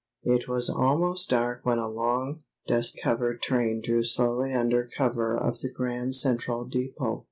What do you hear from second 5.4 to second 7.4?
the Grand Central Depot.